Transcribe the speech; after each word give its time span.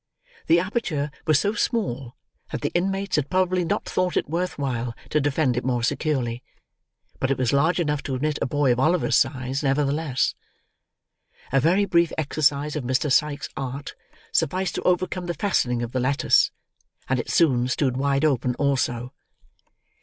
The 0.47 0.59
aperture 0.59 1.11
was 1.27 1.39
so 1.39 1.53
small, 1.53 2.15
that 2.51 2.61
the 2.61 2.71
inmates 2.73 3.17
had 3.17 3.29
probably 3.29 3.63
not 3.63 3.85
thought 3.87 4.17
it 4.17 4.27
worth 4.27 4.57
while 4.57 4.95
to 5.11 5.21
defend 5.21 5.55
it 5.57 5.63
more 5.63 5.83
securely; 5.83 6.41
but 7.19 7.29
it 7.29 7.37
was 7.37 7.53
large 7.53 7.79
enough 7.79 8.01
to 8.05 8.15
admit 8.15 8.39
a 8.41 8.47
boy 8.47 8.71
of 8.71 8.79
Oliver's 8.79 9.15
size, 9.15 9.61
nevertheless. 9.61 10.33
A 11.51 11.59
very 11.59 11.85
brief 11.85 12.11
exercise 12.17 12.75
of 12.75 12.83
Mr. 12.83 13.11
Sike's 13.11 13.49
art, 13.55 13.93
sufficed 14.31 14.73
to 14.73 14.81
overcome 14.81 15.27
the 15.27 15.35
fastening 15.35 15.83
of 15.83 15.91
the 15.91 15.99
lattice; 15.99 16.49
and 17.07 17.19
it 17.19 17.29
soon 17.29 17.67
stood 17.67 17.95
wide 17.95 18.25
open 18.25 18.55
also. 18.55 19.13